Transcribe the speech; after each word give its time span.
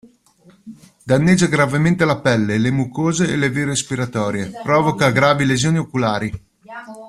Danneggia 1.03 1.45
gravemente 1.45 2.05
la 2.05 2.19
pelle, 2.19 2.57
le 2.57 2.71
mucose 2.71 3.27
e 3.31 3.35
le 3.35 3.51
vie 3.51 3.65
respiratorie; 3.65 4.49
provoca 4.63 5.11
gravi 5.11 5.45
lesioni 5.45 5.77
oculari. 5.77 6.33